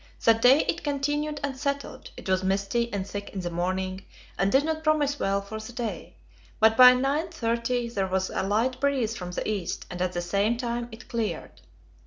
[0.25, 4.03] That day it continued unsettled; it was misty and thick in the morning,
[4.35, 6.15] and did not promise well for the day,
[6.59, 10.57] but by 9.30 there was a light breeze from the east, and at the same
[10.57, 11.61] time it cleared.